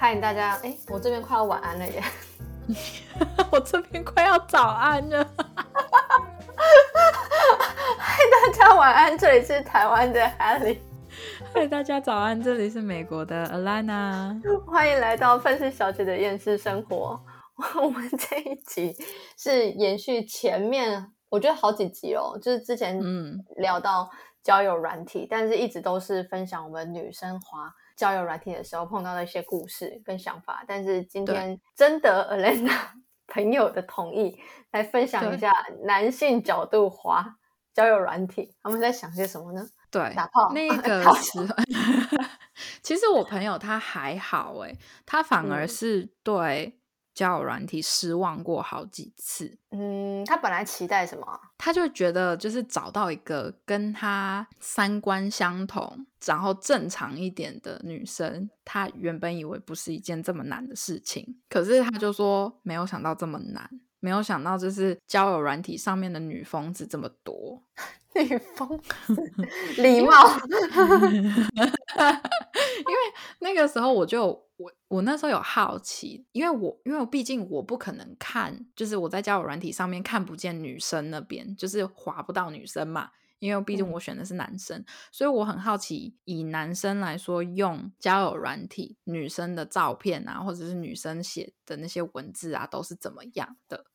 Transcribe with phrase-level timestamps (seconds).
[0.00, 2.02] 嗨，大家，哎，我这边快要晚安了耶，
[3.52, 5.22] 我这边快要早安了。
[7.98, 10.78] 嗨， 大家晚安，这里是台湾的 Helly。
[11.52, 14.40] 嗨，大家早安，这里是美国的 Alana。
[14.66, 17.20] 欢迎来到愤世小姐的厌世生活。
[17.82, 18.96] 我们这一集
[19.36, 24.08] 是延续前面，我觉得好几集哦，就是之前嗯聊到
[24.42, 27.70] 交友软体，但是一直都是分享我们女生滑
[28.00, 30.64] 交友软体的时候碰到的一些故事跟想法。
[30.66, 32.72] 但是今天征得 Alena
[33.26, 34.38] 朋友的同意，
[34.70, 35.52] 来分享一下
[35.84, 37.36] 男性角度滑
[37.74, 39.68] 交友软体，他们在想些什么呢？
[39.90, 41.54] 对，打炮那个 时候，
[42.82, 44.74] 其实我朋友他还好哎，
[45.04, 46.79] 他反而是对。
[47.14, 49.58] 交友软体失望过好几次。
[49.70, 51.40] 嗯，他本来期待什么？
[51.58, 58.48] 他就觉得就是找到一个跟他三观相同，然后正常一点的女生。
[58.64, 63.68] 他原本以为不是一件这么难的事情，可是他就说没有想到这么难，
[64.00, 67.62] 没有想到就是交友软体上面的女疯子这么多。
[68.14, 69.32] 女疯子，
[69.80, 70.12] 礼貌。
[71.56, 73.00] 因为
[73.40, 74.48] 那个时候我就。
[74.60, 83.08] 我我那时候有好奇，因为我因为毕竟我不可能看，就是我在交友软体上面看不见女生那边，就是划不到女生嘛。
[83.38, 93.86] 因为毕竟我选的是男生，所以我很好奇，以男生来说，用交友软体女生的照片啊，或者是女生写的那些文字啊，都是怎么样的。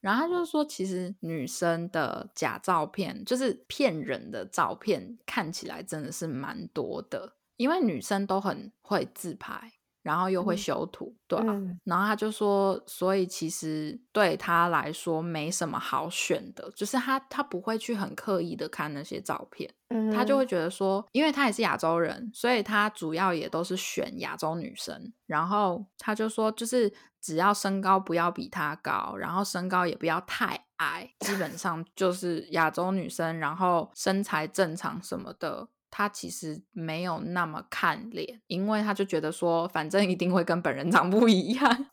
[0.00, 9.72] 然后他就说，其实女生的假照片，就是骗人的照片，看起来真的是蛮多的，因为女生都很会自拍。
[10.06, 11.44] 然后又会修图，对啊。
[11.82, 19.68] 然后他就说，所以其实对他来说没什么好选的，就是他他不会去很刻意的看那些照片，
[20.14, 25.12] 他就会觉得说，因为他也是亚洲人，所以他主要也都是选亚洲女生。
[25.26, 35.66] 然后他就说，就是只要身高不要比他高，然后身高也不要太矮，基本上就是亚洲女生，然后身材正常什么的。
[35.90, 41.64] 他其实没有那么看脸，因为他就觉得说，反正一定会跟本人长不一样。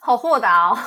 [0.00, 0.78] 好豁达哦。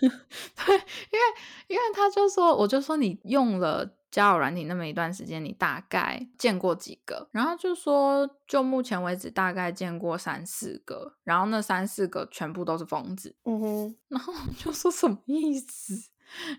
[0.00, 1.24] 对，因为
[1.68, 7.28] 因为他就说，我就说你用了交友软体那么一段时间，你大概见过几个？
[7.32, 13.36] 然后就说，就目前为止大概见过三四个，然后那三四个全部都是疯子。
[13.44, 16.09] 嗯哼， 然后就说什么意思？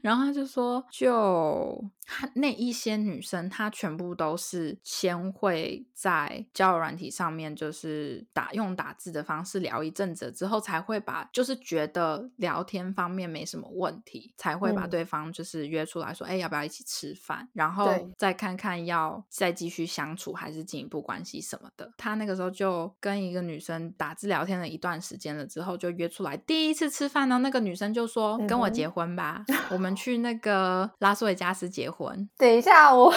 [0.02, 17.48] 然后他就说，就他那一些女生，她全部都是先会在交友软体上面，就是打用打字的方式聊一阵子之后，才会把就是觉得聊天方面没什么问题，才会把对方就是约出来说，哎，要不要一起吃饭？
[17.54, 21.92] 然后再看看要再继续相处还是进一步关系什么的。
[21.98, 27.38] 他那个时候就跟一个女生打字聊天了一段时间了之后，就约出来第一次吃饭呢。
[27.38, 29.46] 那个女生就说，跟我结婚吧。
[29.70, 32.30] 我们去那个拉斯维加斯结婚。
[32.38, 33.14] 等一下，我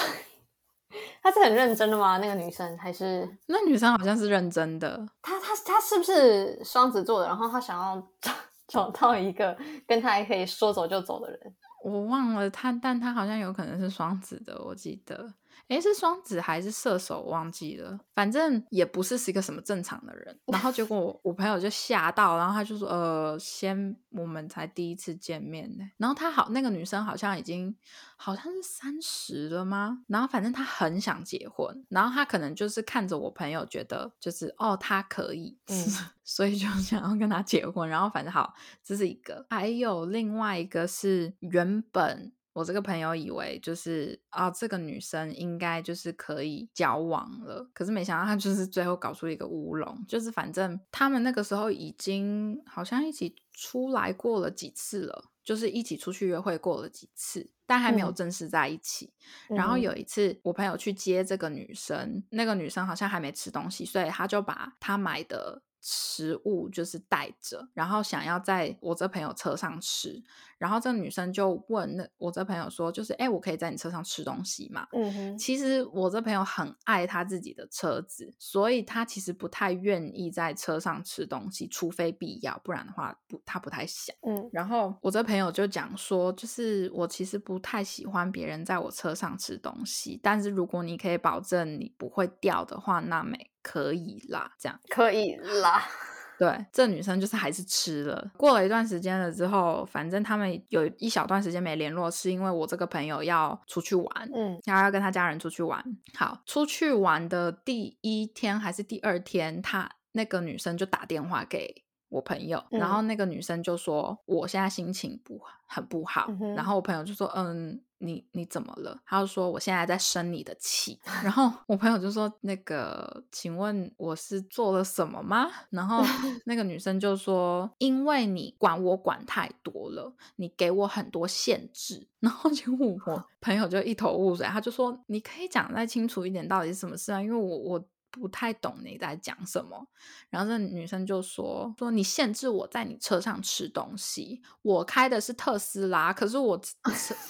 [1.23, 2.19] 她是很认真的吗？
[2.19, 5.07] 那个女生还是那女生好像是认真的。
[5.23, 7.27] 她她她是不是双子座的？
[7.27, 8.33] 然后她想要找
[8.69, 9.57] 找到一个
[9.87, 11.41] 跟她还可以说走就走的人。
[11.85, 15.35] 我忘了她，但她好像有可能是双子的，我记得。
[15.69, 17.23] 诶，是双子还是射手？
[17.23, 20.39] 忘记了，反正也不是是一个什么正常的人。
[20.47, 27.75] 然后结果我我朋友就吓到，然后他就说：“呃，先我们才第一次见面呢。”然后他好，那个女生好像已经
[28.17, 30.05] 好像是三十了吗？
[30.07, 35.87] 然后反正他很想结婚，然后他可能就是看着我朋友，觉得就是哦，他可以，嗯，
[36.25, 37.89] 所以就想要跟他结婚。
[37.89, 38.53] 然后反正好，
[38.85, 42.33] 这是一个，还有另外一个是原本。
[42.55, 59.13] 我这个朋友以为就是啊，这个女生应该就是可以交往了，可是没想到她就是最后搞出一个乌龙，就是反正他们那个时候已经好像一起出来过了几次了，就是一起出去约会过了几次，但还没有正式在一起。
[59.49, 65.63] 然后有一次我朋友去接这个女生，那个女生好像还没吃东西，所以他就把他买的。
[65.87, 70.25] 食物就是带着，然后想要在我这朋友车上吃，
[70.57, 74.89] 然后这女生就问那我这朋友说，就是哎，我可以在你车上吃东西吗？
[74.93, 84.17] 嗯哼，其实我这朋友很爱他自己的车子，所以他其实不太愿意在车上吃东西，除非必要，不然的话不，他不太想。
[84.23, 93.51] 嗯，然后我这朋友就讲说，就是我其实不太喜欢别人在我车上吃东西，但是如果你可以保证你不会掉的话，那没。
[93.65, 95.83] 可以啦，这样可以啦。
[96.37, 98.31] 对，这女生就是还是吃了。
[98.37, 105.83] 过了一段时间了之后，反正他们有一小段时间没联络，是因为我这个朋友要出去玩，嗯，然后要跟他家人出去玩。
[106.13, 117.81] 好，出去玩的第一天还是第二天，他那个女生就打电话给我朋友，然后那个女生就说我现在心情不很不好，然后我朋友就说嗯。
[118.05, 119.01] 你你怎么了？
[119.07, 125.51] 他就说我现在在生你的气，然后我朋友就说那个，请问我是做了什么吗？
[125.71, 126.05] 然后
[126.45, 137.23] 那个女生就说，因为你管我管太多了，你给我很多限制，然后就我朋友就一头雾水，他就说你可以讲再清楚一点，到底是什么事啊？
[137.23, 137.85] 因为我我。
[138.15, 139.87] 不太懂你在讲什么，
[140.31, 146.61] 然后这女生就说：“说你限制我在你车上吃东西，我开的是特斯拉，可是我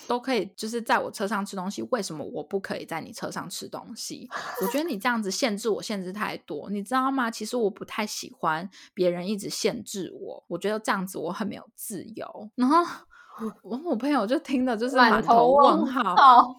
[0.06, 4.28] 都可以就是在我车上吃东西，为什么我不可以在你车上吃东西？
[4.60, 7.30] 我觉得你这样子限制我，限制太多，你知道吗？
[7.30, 12.84] 其实我不太喜欢别人一直限制我，我觉得这样子我很没有自由。”然后
[13.64, 16.54] 我我朋友就听的就是满头问号，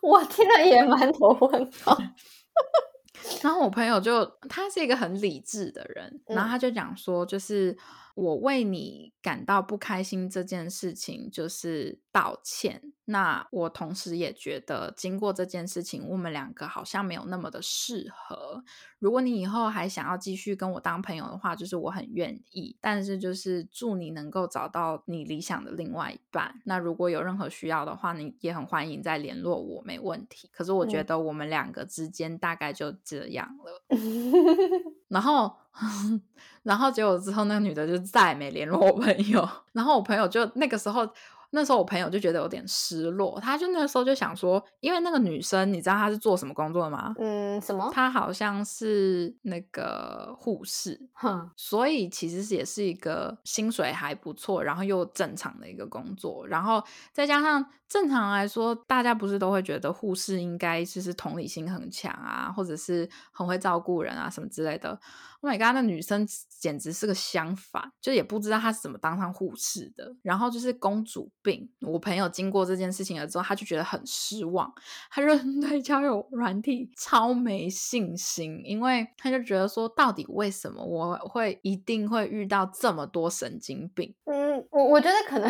[0.00, 1.96] 我听了也满头问号。
[3.42, 7.76] 然后我朋友就他是一个很理智的人，然后他就讲说，就是
[8.16, 12.94] 我为你感到不开心这件事情，就是道歉。
[13.04, 18.64] 那我同时也觉得，经过这件事情，我们两个好像没有那么的适合。
[18.98, 22.74] 如果你以后还想要继续跟我当朋友的话，就是我很愿意。
[22.80, 26.62] 但是就是祝你能够找到你理想的另外一半。
[26.64, 30.48] 那如果有任何需要的话，你也很欢迎再联络我，没问题。
[30.50, 33.84] 可是我觉得我们两个之间大概就这样了。
[35.08, 35.52] 然后，
[36.64, 39.48] 然后结果之后，那个女的就再也没联络我朋友。
[39.72, 41.08] 然后我朋友就那个时候。
[41.50, 47.14] 那时候我朋友就觉得有点失落，他就那时候就想说，因为那个女生，你知道她是做什么工作的吗？
[47.18, 47.90] 嗯，什么？
[47.92, 56.82] 她好像是那个护士，哼，所以其实也是一个薪水还不错，然后又正常的一个工作，然后
[57.12, 64.98] 再加上正常来说，大家不是都会觉得护士应该就是同理心很强啊，或者是很会照顾人啊什么之类的。
[65.42, 66.26] Oh my god，那女生
[66.58, 70.16] 简直是个相反，就也不知道她是怎么当上护士的。
[70.22, 71.68] 然后就是公主病。
[71.80, 74.70] 我朋友经过这件事情了之后，他就觉得很失望，
[75.08, 75.28] 他就
[75.62, 84.12] 对交友软体超没信心，因为他就觉得说，到底为什么我会一定会遇到这么多神经病？
[84.24, 85.48] 嗯，我我觉得可能。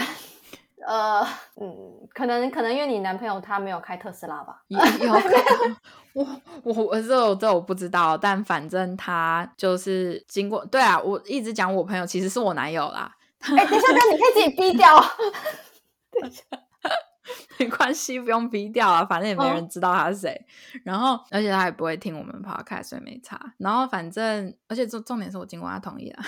[0.86, 1.20] 呃，
[1.60, 4.62] 嗯，可能可能因为你男朋友他没有开特斯拉吧？
[4.68, 4.78] 有，
[6.12, 6.24] 我
[6.62, 10.64] 我我这这我不知道，但反正他就是经过。
[10.66, 13.10] 对啊，我一直讲我朋友其实是我男友啦。
[13.40, 14.86] 哎，等一下，等下，你可以自己逼掉。
[16.20, 16.42] 等一下，
[17.58, 20.46] 没关系，不用逼掉啊，反正也没人知道他是谁。
[20.84, 23.40] 然后，而且他也不会听我们 podcast，所以没差。
[23.58, 26.22] 然后，反正，而且重重点是我经过他同意了。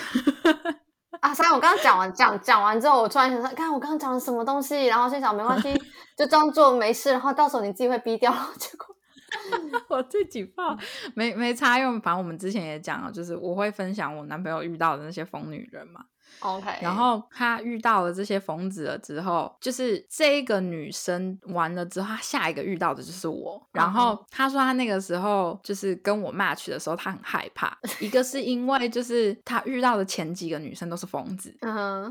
[1.21, 1.33] 啊！
[1.33, 5.73] 三，我刚刚讲完讲讲完之后，我突然想说，看我刚刚讲了什么东西，然后心想没关系，
[6.17, 8.31] 就装作没事，然后到时候你自己会逼掉。
[8.57, 8.95] 结果
[9.89, 10.77] 我自己怕
[11.15, 16.05] 没没差，因为反正我们之前也讲了，就是我会分享我男朋友遇到的那些疯女人嘛。
[16.39, 23.61] OK，然后他遇到了这些疯子了之后，就是这个女生完了之后，他下一个遇到的就是我。
[23.71, 27.77] 然后他说他那个时候就是跟我 match 的时候，他很害怕。
[27.99, 31.53] 一个是因为就是他遇到的前几个女生都是疯子，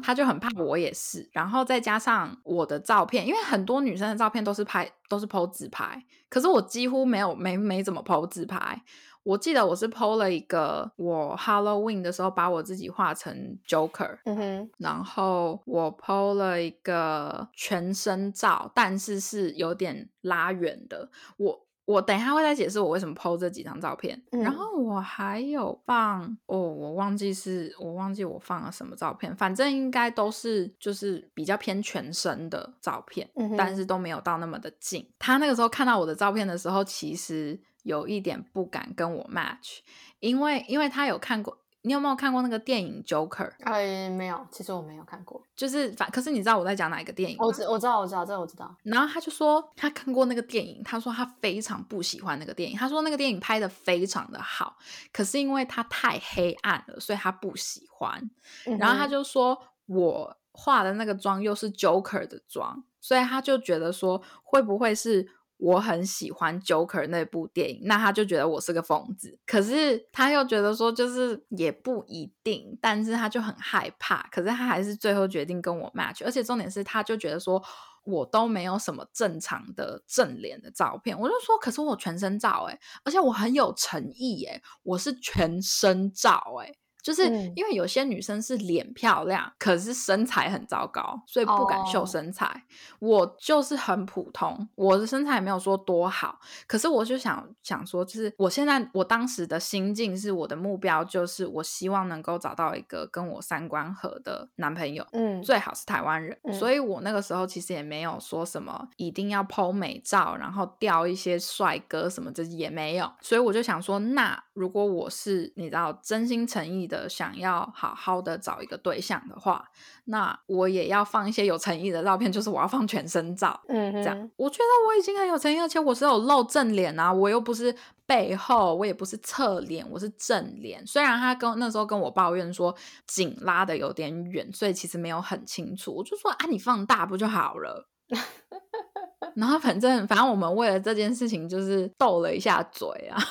[0.02, 1.28] 他就很怕我也是。
[1.32, 8.82] 然后再加上我的照片，因为很多女生的照片都是拍都是 PO 自拍，可是我几乎没有没没怎么 PO 自拍。
[9.24, 21.10] 我记得我是 PO 了一个我 Halloween 的时候把我自己画成 Joker，嗯哼，然后我 PO 了一个全身照，但是是有点拉远的。
[21.36, 24.22] 我我等一下会再解释我为什么 PO 这几张照片。
[24.30, 35.06] 然后我还有放哦，我忘记是我忘记我放了什么照片，反正应该都是就是比较偏全身的照片，但是都没有到那么的近。
[35.18, 37.60] 他那个时候看到我的照片的时候，其实。
[37.88, 39.78] 有一点不敢跟我 match，
[40.20, 43.50] 因为因为他有看过，你有没有看过那个电影 Joker？
[43.60, 45.42] 哎，没有，其实我没有看过。
[45.56, 47.38] 就是反，可是你知道我在讲哪一个电影？
[47.40, 48.76] 我知我知道我知道这个我知道。
[48.82, 54.76] 然后他就说他看过那个电影，他说他非常不喜欢那个电影，他说那个电影拍的非常的好，
[55.10, 58.30] 可是因为他太黑暗了，所以他不喜欢。
[58.78, 65.26] 然后他就说我画的那个妆又是 Joker 的妆，所以他就觉得说会不会是？
[65.58, 69.38] 我很喜欢 Joker 那部电影，那他就觉得我是个疯子。
[69.44, 74.22] 可是他又觉得说，就是也不一定，但是他就很害怕。
[74.30, 77.62] 可是他还是最后决定跟我 match，而且重点是，他就觉得说
[78.04, 81.18] 我都没有什么正常的正脸的照片。
[81.18, 86.72] 我就说，可是我全身照哎，而且我很有诚意哎，我是全身照哎。
[87.08, 87.24] 就是
[87.56, 92.64] 因为有些女生是脸漂亮，可是身材很糟糕，所以不敢秀身材。
[92.98, 106.36] 我就是很普通，我的身材也没有说多好，可是我就想想说，就是我现在我当时的心境是，我的目标就是我希望能够找到一个跟我三观合的男朋友，嗯，最好是台湾人。
[106.52, 113.10] 所以我那个时候其实也没有说什么一定要 PO 美照，然后钓一些帅哥什么的也没有。
[113.22, 119.62] 所以我就想说，那如果我是你知道真心诚意的想要好好的找一个对象的话，
[120.04, 127.74] 那我也要放一些有诚意的照片，就是我要放全身照，嗯，这样我觉得我已经很有诚意，而且我是有露正脸啊，我又不是
[128.06, 130.82] 背后，我也不是侧脸，我是正脸。
[130.86, 132.74] 虽然他跟那时候跟我抱怨说
[133.06, 137.86] 紧拉的有点远，所以其实没有很清楚，我就说啊，你放大不就好了？
[139.36, 143.22] 然后反正反正我们为了这件事情就是斗了一下嘴啊。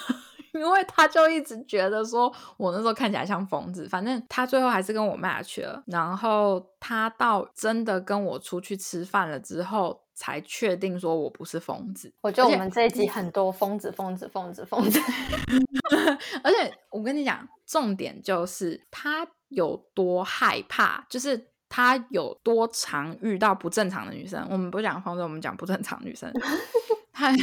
[0.60, 5.84] 因为他就一直觉得说我那时候看起来像疯子，反正他最后还是跟我 match 了。
[5.88, 12.12] 然后他到真的跟我出去吃饭了之后，才确定说我不是疯子。
[12.22, 15.00] 我觉得我们这一集很多疯子、疯子、疯子、疯子。
[16.44, 24.46] 而且我跟你讲，重点就是他有多害怕，就是他有多常遇到不正常的女生。
[24.50, 26.32] 我们不讲疯子，我们讲不正常女生。
[27.18, 27.36] 他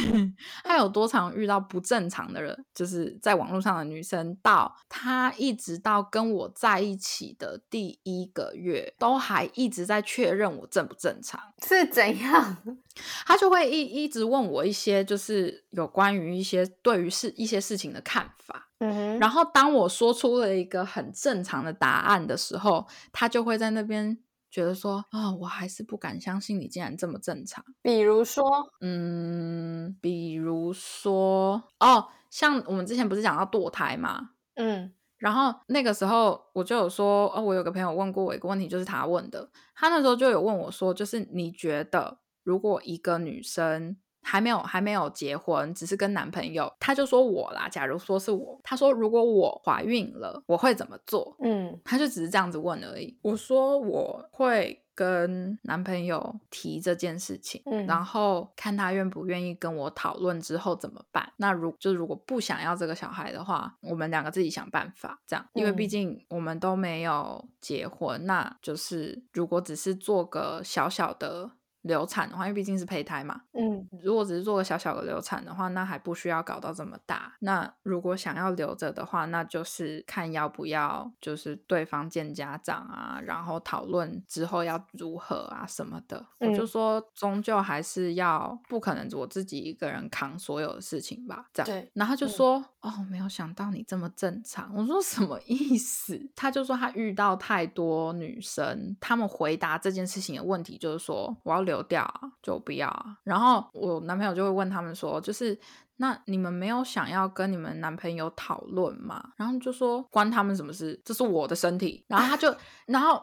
[0.63, 12.57] 他有多常遇到不正常的人，就是在网络上的女生，到他一直到跟我在一起的第一个月，都还一直在确认我正不正常，是怎样？
[13.27, 18.69] 他就会一一直问我一些，就是有关于一些对于事一些事情的看法。
[18.79, 24.17] 嗯，然后当我说出了一个很正常的答案的时候，他就会在那边。
[24.55, 27.61] 觉得说啊，我还是不敢相信你竟然这么正常。
[27.81, 28.45] 比如说，
[28.79, 43.97] 嗯，比如说哦，像我们之前不是讲到堕胎嘛，嗯，然后那个时候我就有说，哦，我有个朋友问过我一个问题，就是他问的，他那时候就有问我说，就是你觉得如果一个女生。
[44.25, 46.73] 还没有还没有结婚，只是跟男朋友。
[46.79, 51.37] 他就说我啦，假如说是我，他说如果我怀孕了，我会怎么做？
[51.43, 53.15] 嗯，他就只是这样子问而已。
[53.21, 61.31] 我说我会跟男朋友提这件事情，然后看他愿不愿意跟我讨论之后怎么办。
[61.37, 65.21] 那如就如果不想要这个小孩的话，我们两个自己想办法。
[65.27, 71.51] 这样，因为毕竟我们都没有结婚，那就是如果只是做个小小的。
[71.85, 77.33] 流产的话，因为毕竟是胚胎嘛，嗯，如果只是做个小小的流产的话，那还不需要搞到这么大。
[77.39, 86.25] 那如果想要留着的话，那就是看要不要，就是对方见家长啊，然后讨论之后要如何啊什么的。
[86.39, 91.45] 我就说，终究还是要不可能我自己一个人扛所有的事情吧。
[91.53, 91.91] 这样，对。
[91.93, 94.73] 然后就说，哦，没有想到你这么正常。
[94.75, 96.19] 我说什么意思？
[96.35, 101.74] 他就说他遇到太多女生，他们回答这件事情的问题就是说，我要留。
[101.75, 105.57] 丢掉就不要啊，然后我男朋友就会问他们说，就是
[105.97, 109.31] 那你们没有想要跟你们男朋友讨论吗？
[109.35, 111.01] 然后就说关他们什么事？
[111.03, 112.05] 这是我的身体。
[112.07, 112.55] 然后他就，
[112.85, 113.21] 然后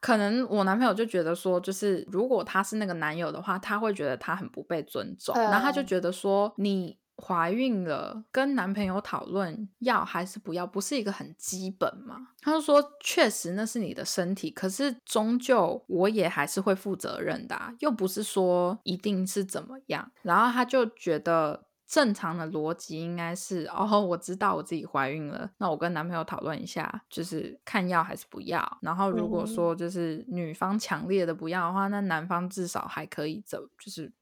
[0.00, 5.34] 可能我男朋友就觉得说，就是如果他是那个男友的话，他会觉得他很不被尊重。
[5.36, 6.98] 然后他就觉得说你。
[7.16, 12.28] 怀孕了，跟男朋友讨论要还是不要，不是一个很基本吗？
[12.40, 20.10] 他就说，确实那是你的身体，可是终究我也还是会负责任的，又不是说一定是怎么样。
[20.22, 28.78] 然后他就觉得正常的逻辑应该是，哦，我知道我自己怀孕了，那我跟男朋友讨论一下，就是看要还是不要。
[28.82, 34.12] 然后如果说就是女方强烈的不要的话，那男方至少还可以走，就是。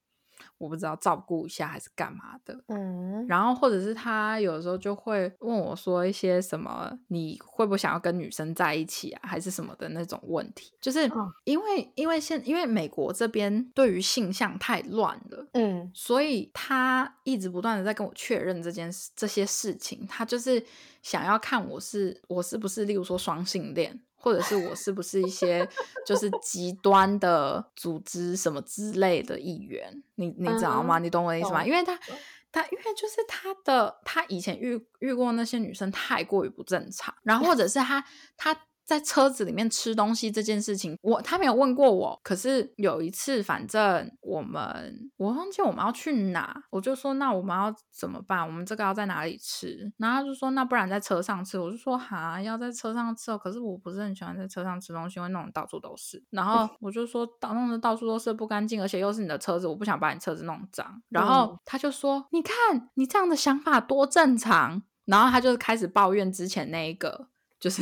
[0.58, 11.10] 我不知道照顾一下还是干嘛的，嗯，然后或者是他有时候就会问我说一些什么，你会不会想要跟女生在一起啊，还是什么的那种问题，就是
[11.44, 20.64] 因为因为现因为美国这边对于性向太乱了，嗯，所以他一直不断的在跟我确认这件事这些事情，他就是
[21.02, 24.00] 想要看我是我是不是例如说双性恋。
[24.22, 25.68] 或者是我是不是一些
[26.06, 30.02] 就是极端的组织什么之类的一员？
[30.14, 30.98] 你你知道吗？
[30.98, 31.66] 你懂我的意思吗？
[31.66, 31.98] 因为他
[32.50, 38.04] 他因为就是他的他以前遇遇过那些女生太过于不正常，然后或者是他
[38.36, 38.56] 他。
[38.84, 42.20] 在车子里面吃东西这件事情，我他没有问过我。
[42.22, 48.44] 可是有一次，反正我们我忘记我们要去哪，我就说那我们要怎么办？
[48.44, 49.92] 我们这个要在哪里吃？
[49.98, 51.58] 然后他就说那不然在车上吃。
[51.58, 53.38] 我就说哈，要在车上吃哦。
[53.38, 56.22] 可是我不是很喜欢在车上吃东西，因为弄得到处都是。
[56.30, 61.02] 然后我就说到弄得到处都是不干净，而且又是你的车子，我不想把你车子弄脏。
[61.08, 64.82] 然后他就说你看你这样的想法多正常。
[65.04, 67.28] 然后他就开始抱怨之前那一个。
[67.60, 67.80] 就是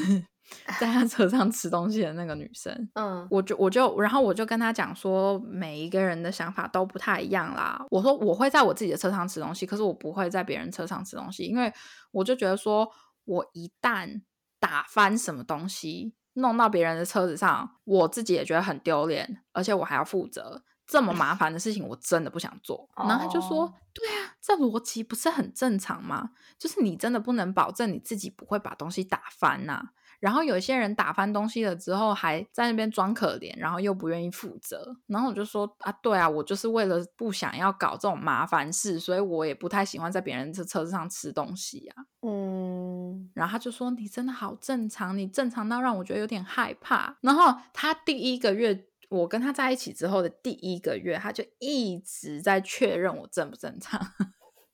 [0.80, 2.90] 在他车上吃东西的那个女生。
[2.94, 7.84] 嗯，我就我就然后我就跟他讲说，每一个人的想法都不太一样啦。
[7.90, 11.72] 我说我会在我自己的车上吃东西，可是我不会在别人车上吃东西，因为
[12.12, 12.90] 我就觉得说，
[13.24, 14.22] 我一旦
[14.58, 16.14] 打翻什么东西。
[16.34, 22.88] 弄到别人的车子上，我自己也觉得很丢脸，而且我还要负责这么麻烦的事情，我真的不想做。
[22.96, 26.30] 然后他就说：“对啊，这逻辑不是很正常吗？
[26.56, 34.94] 就是你真的不能保证你自己不会把东西打翻呐。”然后有一些人打翻东西了之后，还在那边装可怜，然后又不愿意负责。
[35.06, 42.04] 然后我就说啊，对啊，我就是为了不想要搞这种麻烦事，所以我也不太喜欢在别人的车子上吃东西啊。
[42.22, 43.30] 嗯。
[43.34, 54.00] 然后他就说：“你真的好正常，你正常到让我觉得有点害怕。”然后他第一个月，我跟他在一起之后的第一个月，他就一直在确认我正不正常。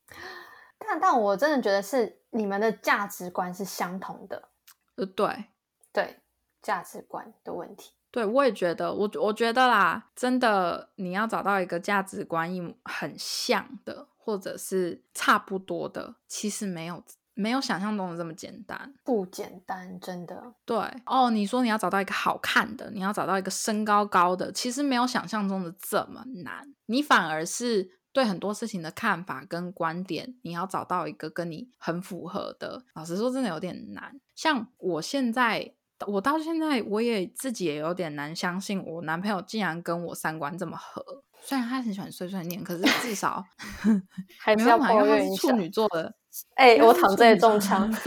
[0.77, 4.49] 但但我真的觉得是你们的价值观是相同的。
[4.97, 5.45] 呃，对，
[5.91, 6.19] 对，
[6.61, 20.53] 价值观的问题，对我也觉得，我我觉得啦，真的，你要找到一个价值观一很像的，或者是差不多的，其实没有没有想象中的这么简单，不简单，真的。
[20.65, 27.96] 对，哦，你说你要找到一个好看的，你要找到一个身高高的，其实没有想象中的这么难，你反而是。
[28.17, 32.83] 对很多事情的看法跟观点，你要找到一个跟你很符合的。
[32.95, 34.19] 老实说，真的有点难。
[34.33, 35.75] 像我现在，
[36.07, 41.23] 我到现在我也自己也有点难相信，我男朋友竟然跟我三观这么合。
[41.43, 43.45] 虽然他很喜欢碎碎念，可是至少
[44.41, 46.11] 还是要抱怨处女座的。
[46.55, 47.93] 哎，我躺这里中枪。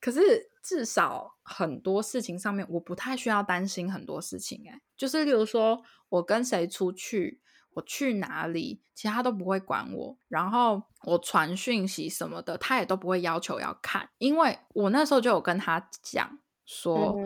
[0.00, 0.50] 可是。
[0.64, 4.64] 至少很多事情上面，我不太需要担心很多事情。
[4.68, 7.40] 哎，就是例如说，我跟谁出去，
[7.74, 10.18] 我去哪里，其他都不会管我。
[10.28, 17.16] 然后我传讯息什么的，他也都不会要求要看，因为我那时候就有跟他讲说，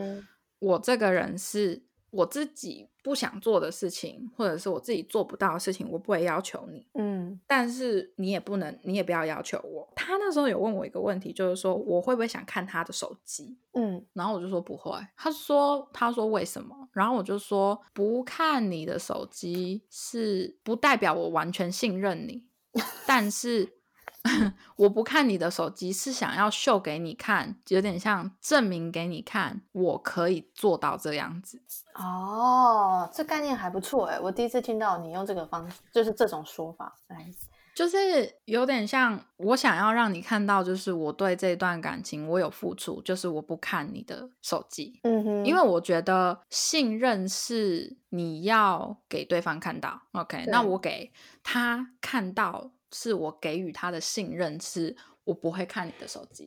[0.58, 1.87] 我这个人是。
[2.10, 6.86] 我自己不想做的事情，或者是我自己做不到的事情，我不会要求你。
[6.94, 9.88] 嗯，但是你也不能，你也不要要求我。
[9.94, 13.58] 他那时候有问我一个问题，就是说我会不会想看他的手机？
[13.74, 14.92] 嗯，然后我就说不会。
[15.16, 16.74] 他说，他说为什么？
[16.92, 22.44] 然后我就说不看你的手机是不代表我完全信任你，
[23.06, 23.77] 但是。
[24.76, 31.62] 我不看你的手机，是想要秀给你看，有点像证明给你看，我可以做到这样子。
[31.94, 37.32] 哦，这概念还不错哎，我第一次听到你用这个方式，就是这种说法，来，
[37.74, 52.70] 就是有点像我想要让你看到，就是我对这段感情我有付出，就是我不看你的手机，嗯哼，因为我觉得信任是你要给对方看到，OK，那我给他看到。
[52.92, 56.46] 是我给予他的信任，是我不会看你的手机，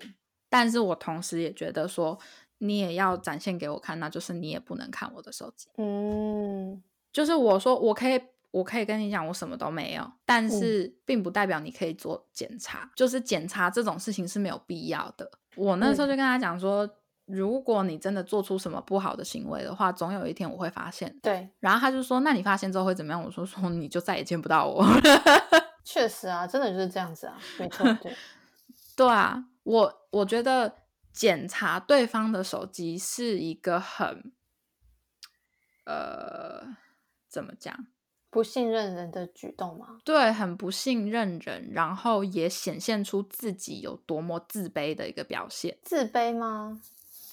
[0.50, 2.18] 但是我同时也觉得说，
[2.58, 5.68] 你也要展现给我看，那就是你也不能看我的手机。
[5.78, 15.30] 嗯，就是我说我可以，我可以跟你讲，我什么都没有，但是并不代表你可以做检查，就是检查这种事情是没有必要的。
[15.56, 16.90] 我那时候就跟他讲说，
[17.26, 21.18] 如果你真的做出什么不好的行为的话，总有一天我会发现。
[21.22, 23.24] 对，然后他就说，那你发现之后会怎么样？
[23.24, 24.86] 我说说你就再也见不到我。
[25.94, 28.16] 确实啊，真的就是这样子啊，没错， 对，
[28.96, 30.74] 对啊，我我觉得
[31.12, 34.32] 检查对方的手机是一个很，
[35.84, 36.78] 呃，
[37.28, 37.88] 怎么讲，
[38.30, 40.00] 不信任人的举动吗？
[40.06, 45.78] 对，很不信任人，然后也显现出自己有多么自卑的一个表现。
[45.84, 46.82] 自卑吗？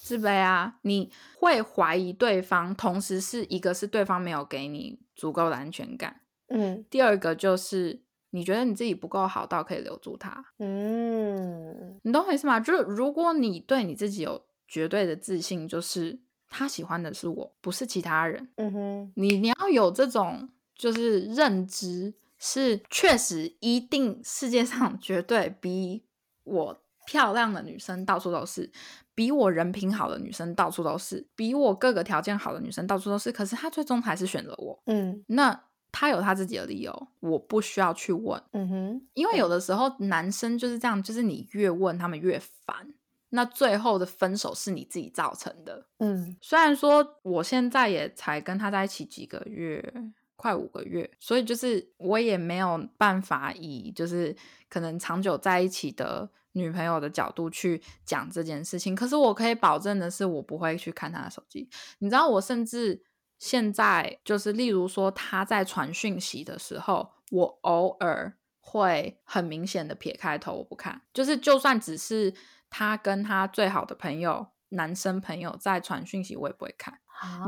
[0.01, 0.79] 自卑啊！
[0.81, 8.01] 你会怀疑对方，同时是一个是对方没有给你足够的安全感，嗯，第二个就是。
[8.31, 10.43] 你觉得你自己不够好到可以留住他？
[10.59, 12.59] 嗯，你懂我意思吗？
[12.59, 18.47] 就是如果你对你自己有绝对的自信，就是他喜欢的是我，不是其他人。
[18.57, 26.03] 嗯哼，你你要有这种就是认知，是确实一定世界上 绝对比
[26.43, 28.71] 我漂亮的女生到处都是，
[29.15, 33.31] 比我人品好的女生到处都是，比我各个条件好的女生到处都是。
[33.31, 34.79] 可是他最终还是选择我。
[34.85, 35.63] 嗯，那。
[35.91, 38.41] 他有他自己的理由，我不需要去问。
[38.51, 42.93] 嗯哼，因为有的时候男生就是这样，就是你越问他们越烦，
[43.29, 45.87] 那最后的分手是你自己造成的。
[45.97, 49.93] 嗯，虽然说我现在也才跟他在一起几个月，
[50.35, 54.35] 快五个月，所以就是我也没有办法以就是
[54.69, 58.93] 可能长久在一起的女朋友的角度去讲这件事情。
[58.93, 61.67] 可是我可以保证的是，我不会去看他的手机。
[61.97, 63.03] 你知道，我甚至。
[63.39, 71.01] 现在就是，例如说他在传讯息的时候，我偶尔会很明显的撇开头，我不看。
[71.11, 72.33] 就是就算只是
[72.69, 76.99] 他跟他最好的朋友男生朋友在传讯息，我也不会看。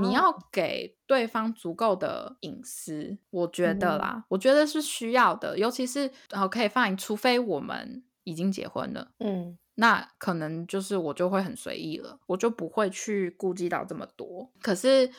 [0.01, 14.51] 你要给对方足够的隐私，我觉得啦，我觉得是需要的，尤其是然后可以放，除非我们已经结婚了，嗯，那可能就是我就会很随意了，我就不会去顾及到这么多。
[14.61, 15.09] 可是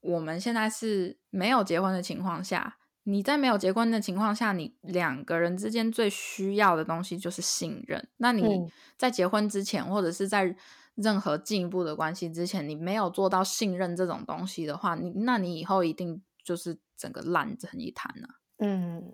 [0.00, 8.08] 我们现在是没有结婚的情况下，你在没有结婚的情况下，你两个人之间最需要的东西就是信任。
[8.16, 10.56] 那你在结婚之前，或者是在
[10.94, 18.28] 任何进一步的关系之前，你没有做到信任这种东西的话，你那你以后一定就是整个烂成一滩了。
[18.58, 19.12] 嗯，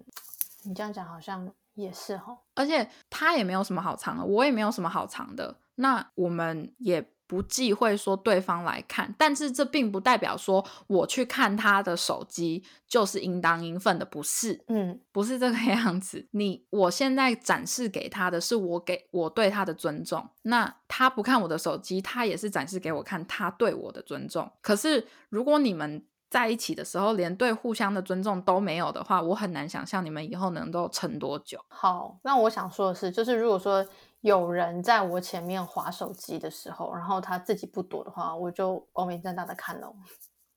[0.65, 7.11] 你这样讲好像也是哈，而且他也没有什么好藏的，我也没有什么好藏的，那我们也。
[7.27, 16.27] 不忌讳说对方来看，但是这并不代表说我去看他的手机就是应当应分的，不是，嗯，不是这个 样子。
[16.31, 24.49] 你我现在展示给他的是我给我对他的尊重，那他不看我的手机，他也是展示给我看他对我的尊重。
[24.63, 31.59] 可是如果你们在一起的时候连对互相的尊重都没有的话，我很难想象你们以后能够撑多久。
[31.69, 33.85] 好，那我想说的是，就是如果说。
[34.27, 39.93] 有人在我前面划手机的时候，然后他自己不躲的话，我就光明正大的看了。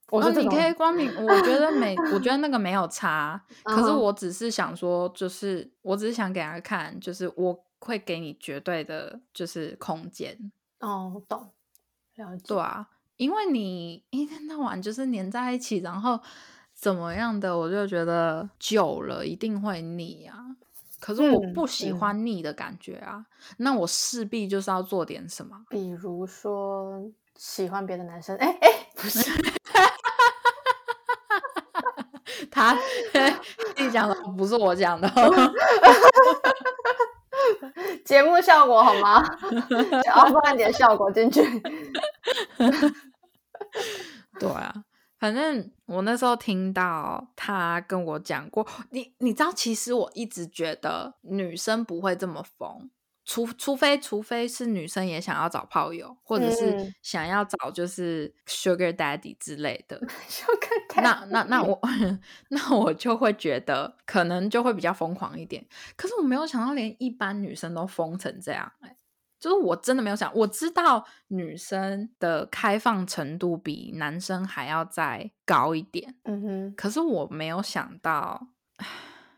[0.10, 3.40] 我说你可以光明，我觉得没，我觉得那个没有差。
[3.64, 10.52] 可是我只是想说，就是我只是想给他看，就是我会给你绝对的，就是空间。
[10.80, 11.52] 哦，懂，
[12.16, 12.44] 了解。
[12.48, 16.20] 对啊，因为你一天到晚就是黏在一起，然后
[16.74, 20.56] 怎么样的，我就觉得久了一定会腻啊。
[21.00, 23.26] 可是我不喜欢腻的感觉啊，
[23.58, 25.56] 那我势必就是要做点什么。
[25.70, 27.02] 比如说
[27.36, 29.20] 喜欢别的男生，哎哎，不是，
[32.52, 32.76] 他
[33.76, 35.10] 自己讲的，不是我讲的，
[38.04, 39.24] 节目效果好吗？
[40.06, 41.42] 要放一点效果进去。
[44.40, 44.74] 对啊。
[45.20, 52.90] 反正我那时候听到他跟我讲过，你你知道，其实我一直觉得女生不会这么疯，
[53.26, 60.00] 除除非除非是女生也想要找炮友，或者是想要找就是 sugar daddy 之类的。
[60.30, 61.80] sugar daddy，那那那我
[62.50, 65.66] 那我就会觉得可能就会比较疯狂一点。
[65.98, 68.96] 可是我没有想到，连一般女生都疯成这样，哎。
[69.40, 76.76] 就是我真的没有想，我知道女生的开放程度比男生还要再高一点，嗯哼。
[76.76, 78.48] 可是我没有想到，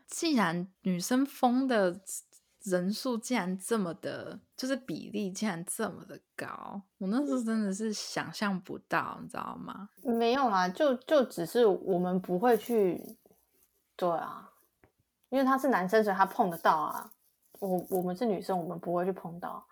[0.06, 2.00] 既然女生疯的
[2.64, 9.88] 人数竟然这么的，就是比例竟然这么的高，我那时候真的是想象不到，你知道吗？
[10.02, 13.16] 没有啦，就就只是我们不会去，
[13.96, 14.50] 对啊，
[15.28, 17.12] 因为他是男生，所以他碰得到啊。
[17.60, 19.64] 我我们是女生，我们不会去碰到。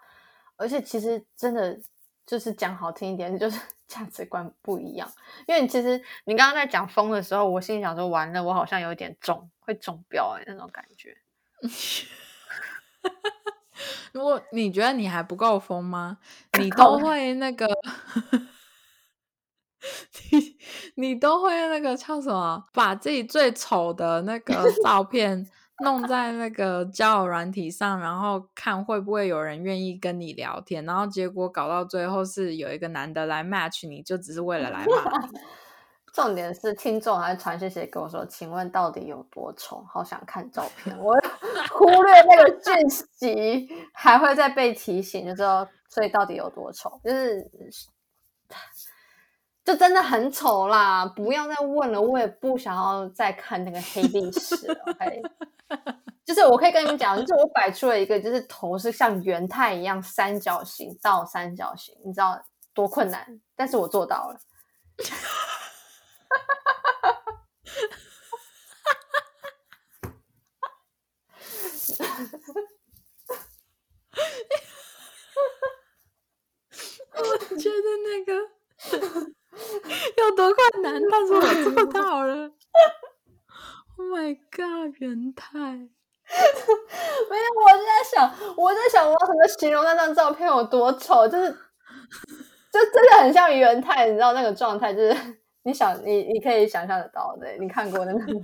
[0.60, 1.80] 而且其实真的
[2.26, 5.10] 就是讲好听一点，就是 价值观不一样。
[5.48, 11.16] 因为其实你刚刚在讲风的时候，我心里想说完了，我好像有点中，会中标哎那种感觉。
[14.12, 16.18] 如果你觉得你还不够疯吗？
[16.58, 17.66] 你都会那个，
[20.30, 20.58] 你
[20.96, 22.66] 你都会那个唱什么？
[22.74, 25.48] 把自己最丑的那个照片。
[25.82, 35.28] 弄在那个交友软体上，然后看会不会有人愿意跟你聊天，然后结果搞到最后是有一个男的来 match 你，就只是为了来骂。
[36.12, 39.84] 重点是听众还传讯息跟我说：“请问到底有多丑？
[39.88, 41.14] 好想看照片。”我
[41.70, 47.48] 忽略那个讯息，还会再被提醒，就知道所以到底有多丑，就是
[49.70, 51.06] 就真的很丑啦！
[51.06, 54.74] 不要再问了，我也不想要再看那个黑历史了。
[54.90, 55.22] OK。
[56.24, 64.40] 就是我可以跟你们讲，就是我摆出了一个，就是头是像圆太一样三角形倒三角形，你知道多困难，但是我做到了。
[77.12, 78.32] 我觉得那个
[80.16, 82.50] 有多困难，但是 我做到了。
[84.00, 84.94] Oh my god！
[84.98, 91.28] 元太，没有，我就在想，我在想，我怎么形容那张照片有多丑？
[91.28, 91.50] 就是，
[92.72, 95.14] 就真的很像元太，你知道那个状态，就是
[95.64, 98.42] 你想，你你可以想象得到的，你看过的那种。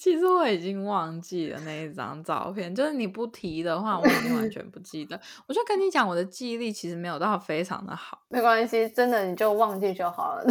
[0.00, 5.20] 其实我已经忘记了那一张照片，就是你不提的话，我已经完全不记得。
[5.46, 8.22] 我就跟你讲，我的记忆力其实没有到非常的好。
[8.30, 10.44] 没关系，真的你就忘记就好了。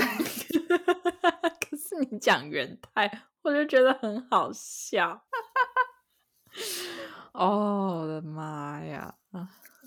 [1.67, 5.19] 可是你讲元太，我就觉得很好笑。
[7.33, 9.15] 哦，我的妈呀！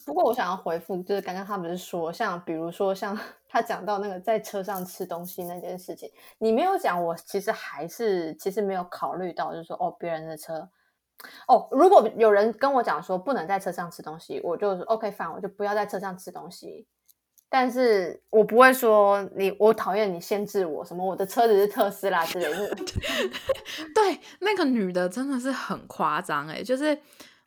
[0.05, 10.69] 不过我想要回复，就是刚刚他不是说，像比如说像 他讲到那个在车上吃东西那件事情，你没有讲，我其实还是其实没有考虑到，就是说哦，别人的车，
[11.47, 16.87] 哦，如果有人跟我讲说不能在车上吃东西，我就 OK 反我就不要在车上吃东西。
[17.55, 22.75] 但是我不会说你，我讨厌你限制我什么，我的车子是特斯拉之类的。
[23.95, 26.99] 对，那个女的真的是很夸张哎，就是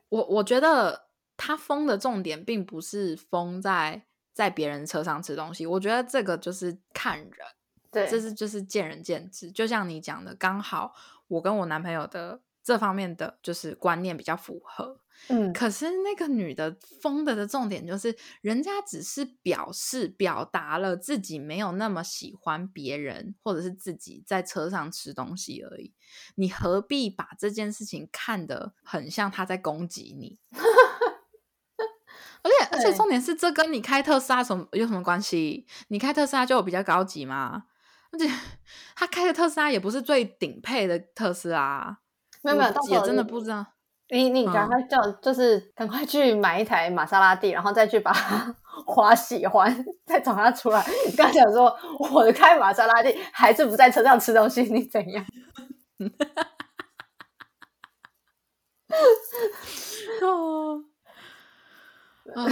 [0.10, 1.05] 我我觉得
[1.38, 7.32] 她疯的重点并不是疯在在别人车上吃东西，我觉得这个就是看人，
[7.92, 9.52] 对，这是就是见仁见智。
[9.52, 10.94] 就像你讲的，刚好
[11.28, 15.00] 我跟我男朋友的这方面的就是观念比较符合。
[15.30, 25.94] 嗯，可是那个女的疯的的重点就是，人家只是表示表达了自己没有那么喜欢别人，或者是自己在车上吃东西而已。
[26.36, 30.38] 你何必把这件事情看得很像他在攻击你？
[32.72, 35.66] 而且重点是，这跟你开特斯拉什么有什么关系？
[35.90, 37.64] 你开特斯拉就有比较高级吗？
[38.12, 38.30] 而且
[38.96, 41.98] 他开的特斯拉也不是最顶配的特斯拉，
[42.44, 43.66] 没有没有，也真的不知道。
[44.10, 50.86] 你你赶快叫，就是赶快去买一台玛莎拉蒂，然后再去把它 花喜欢，再找他出来。
[51.08, 51.76] 你刚讲说
[52.12, 55.26] 我的开玛莎拉蒂还是不在车上吃东西，你怎样？
[60.22, 60.84] 哦，
[62.34, 62.46] 啊，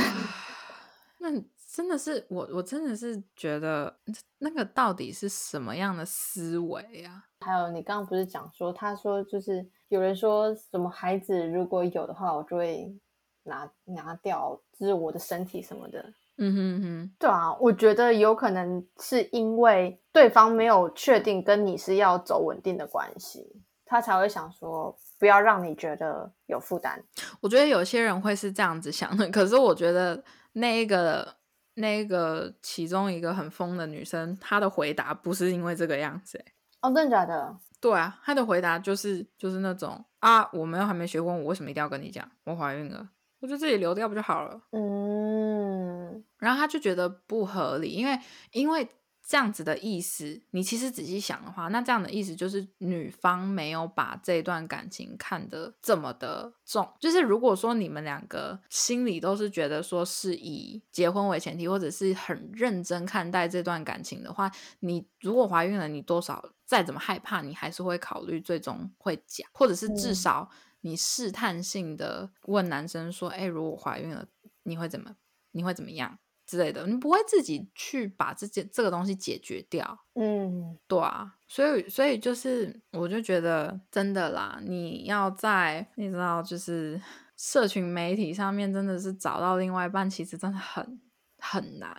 [1.19, 1.29] 那
[1.71, 3.97] 真的是我，我真的是觉得
[4.39, 7.25] 那个到底是什么样的思维啊？
[7.39, 12.95] 还有，你刚刚不是讲说，他说就是有人说什么孩子如果有的话，我就会
[13.43, 16.13] 拿拿掉，就是我的身体什么的。
[16.37, 27.01] 嗯哼哼，对啊，我觉得有可能是因为对方没有确定跟你是要走稳定的关系，他才会想说不要让你觉得有负担。
[27.39, 31.35] 我觉得有些人会是这样子想的，可是我觉得那一个
[31.75, 36.43] 那一个其中一个很疯的女生，她的回答不是因为这个样子。
[36.81, 37.55] 哦，真的假的？
[37.79, 43.07] 对啊，她的回答就是就是那种啊，我们又还没学过，我为什么一定要跟你讲我怀孕了？
[43.39, 44.61] 我就自己流掉不就好了？
[44.71, 48.19] 嗯，然后他就觉得不合理，因为
[48.51, 48.85] 因为。
[49.25, 56.87] 这样子的意思，你其实仔细想的话，那这样的意思就是女方没有把这段感情看得这么的重。
[56.99, 70.49] 就是如果说你们两个心里都是觉得说是以结婚为前提，或者是很认真看待这段感情的话，你如果怀孕了，你多少再怎么害怕，你还是会考虑最终会讲，或者是至少
[70.81, 74.27] 你试探性的问男生说：“哎，如果怀孕了，
[74.63, 75.15] 你会怎么？
[75.51, 76.19] 你会怎么样？”
[76.53, 87.01] 之类的，你不会自己去把这件这个东西解决掉，嗯，对啊，所以所以就是，我就觉得真的啦，你要在你知道，就是
[87.35, 91.01] 社群媒体上面真的是找到另外一半，其实真的很
[91.39, 91.97] 很难，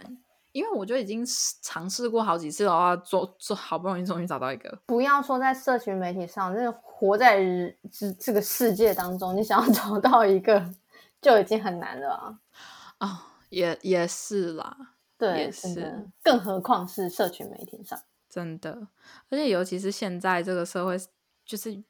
[0.53, 1.27] 因为我就已经
[1.61, 4.79] 尝试过好几次的话，做做好不容易终于找到一个。
[4.87, 7.43] 不要说在社群媒体上，就是活在
[7.91, 10.65] 这这个世界当中，你想要 找到一个
[11.21, 12.39] 就已经很难了啊。
[12.99, 13.31] 啊。
[13.55, 14.77] 也也是啦，
[15.17, 18.89] 对，也是，更何况是社群媒体上，真的，
[19.31, 20.97] 而且尤其是现在这个社会，
[21.45, 21.83] 就是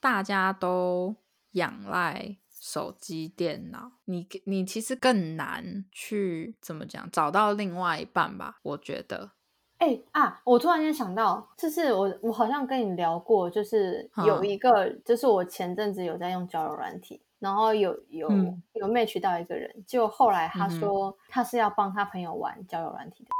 [0.00, 1.14] 大家都
[1.52, 8.58] 仰赖手机、电脑，你你其实更难去怎么讲找到另外一半吧？
[8.62, 9.30] 我觉得，
[9.78, 17.22] 哎啊，我突然间想到，就是我我好像跟你聊过，就是有一个，就是我前阵子有在用交友软体。
[17.40, 18.28] 然后有有
[18.74, 23.30] 有 match 到一个人，就后来他说他是要帮他朋友玩交友软体的。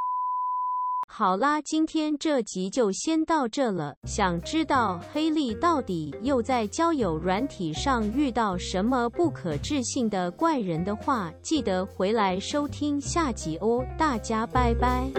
[1.13, 3.97] 好啦，今天这集就先到这了。
[4.05, 13.85] 想知道黑莉到底又在交友软体上遇到什么不可置信的怪人的话，记得回来收听下集哦。
[13.99, 15.11] 大家拜拜。